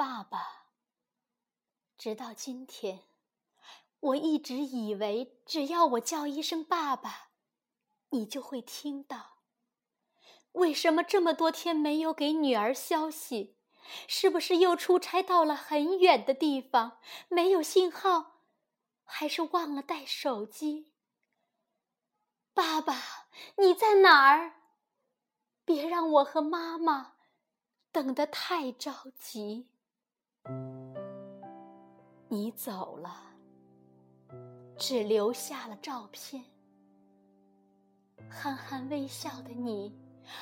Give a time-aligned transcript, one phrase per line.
[0.00, 0.64] 爸爸，
[1.98, 3.02] 直到今天，
[4.00, 7.28] 我一直以为只要我叫一声爸爸，
[8.08, 9.42] 你就会听到。
[10.52, 13.58] 为什么这么多天没有给女儿消息？
[14.08, 16.98] 是不是又出差到了很远的地方，
[17.28, 18.40] 没有信号，
[19.04, 20.94] 还是忘了带手机？
[22.54, 23.28] 爸爸，
[23.58, 24.62] 你在哪儿？
[25.66, 27.16] 别让我和妈妈
[27.92, 29.68] 等得太着急。
[32.28, 33.10] 你走了，
[34.78, 36.44] 只留下了照片。
[38.28, 39.92] 憨憨微笑的你，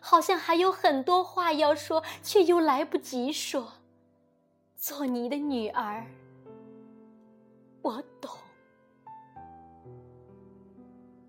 [0.00, 3.72] 好像还有很多话要说，却又来不及说。
[4.76, 6.06] 做你的女儿，
[7.82, 8.30] 我懂。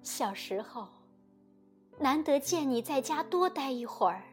[0.04, 0.88] 小时候，
[1.98, 4.24] 难得见你在家多待一会儿，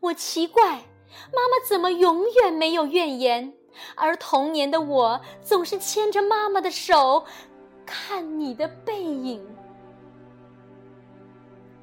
[0.00, 0.82] 我奇怪。
[1.32, 3.52] 妈妈怎么永远没有怨言？
[3.94, 7.24] 而童年的我总是牵着妈妈的手，
[7.86, 9.44] 看你的背影。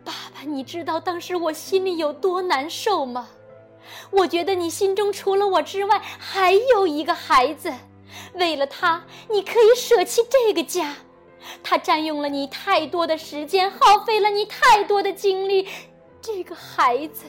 [0.03, 3.29] 爸爸，你知道当时我心里有多难受吗？
[4.11, 7.73] 我觉得你心中除了我之外还有一个孩子，
[8.33, 10.95] 为了他，你可以舍弃这个家。
[11.63, 15.67] 他占用了你太多的时间，耗费了你太多的精力。
[16.21, 17.25] 这个孩子。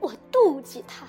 [0.00, 1.06] 我妒忌他。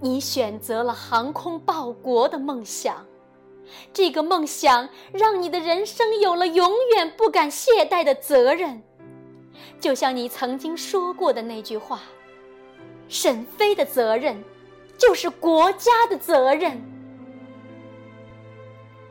[0.00, 3.04] 你选择了航空报国的梦想，
[3.92, 8.82] 这个梦想让你的人生有了永远不敢懈怠的责任。
[9.78, 12.00] 就像你曾经说过的那句话
[13.08, 14.42] ：“沈飞的责任，
[14.98, 16.80] 就是国家的责任。”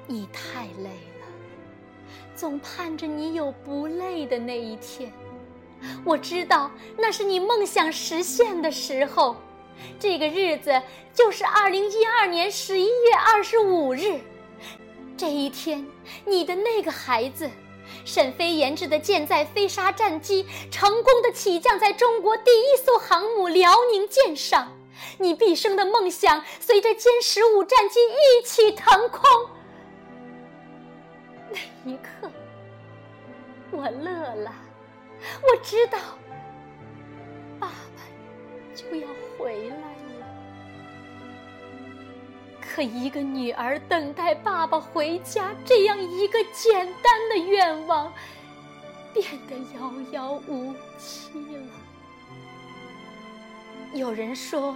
[0.07, 0.89] 你太累
[1.19, 1.27] 了，
[2.35, 5.11] 总盼着你有不累的那一天。
[6.03, 9.35] 我知道那是你梦想实现的时候，
[9.99, 10.81] 这个日子
[11.13, 14.19] 就是二零一二年十一月二十五日。
[15.17, 15.85] 这一天，
[16.25, 17.49] 你的那个孩子，
[18.05, 24.67] 沈飞研制的舰载飞鲨战机，成功的起降在中国第一艘航母辽宁舰上。
[25.17, 29.21] 你毕生的梦想随着歼十五战机一起腾空。
[31.83, 32.31] 那一刻，
[33.71, 34.53] 我乐了。
[35.41, 35.97] 我知道，
[37.59, 38.03] 爸爸
[38.75, 40.25] 就要回来了。
[42.61, 48.11] 可一个女儿等待爸爸回家这样一个简单的愿望，
[49.13, 51.69] 变得遥遥无期了。
[53.93, 54.75] 有人说，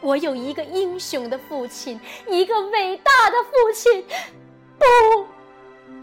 [0.00, 4.04] 我有一个英雄的父亲，一个伟大的父亲。
[4.78, 4.84] 不。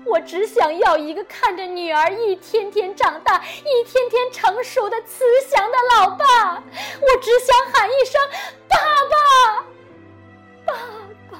[0.06, 6.56] 我只想要一个看着女儿一天天长大、一天天成熟的慈祥的老爸。
[6.56, 8.20] 我只想喊一声
[8.68, 8.78] “爸
[10.66, 10.74] 爸，爸
[11.30, 11.40] 爸”。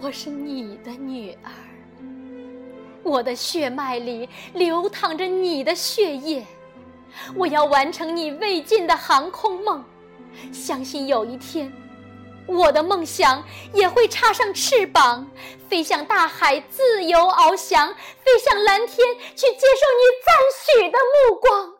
[0.00, 1.50] 我是你的女儿，
[3.02, 6.44] 我的血脉里流淌着你的血液。
[7.34, 9.82] 我要完成你未尽的航空梦，
[10.52, 11.72] 相信有一天。
[12.46, 15.28] 我的梦想也会插上翅膀，
[15.68, 20.34] 飞向大海，自由翱翔，飞向蓝天，去接受你赞
[20.64, 21.74] 许的目光。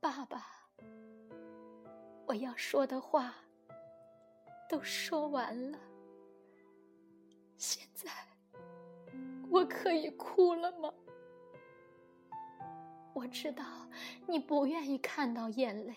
[0.00, 0.46] 爸爸，
[2.26, 3.34] 我要说的话
[4.68, 5.78] 都说完了，
[7.56, 8.10] 现在
[9.50, 10.92] 我可以哭了吗？
[13.12, 13.64] 我知道
[14.26, 15.94] 你不愿意看到眼泪。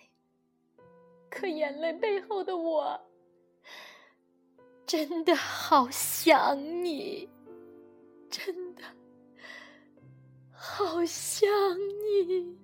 [1.42, 3.02] 可眼泪背后的我，
[4.86, 7.28] 真的好想你，
[8.30, 8.84] 真的
[10.52, 11.50] 好想
[12.28, 12.56] 你。